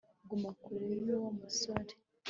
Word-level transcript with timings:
guma 0.29 0.49
kure 0.61 0.87
yuwo 1.05 1.29
musore 1.39 1.93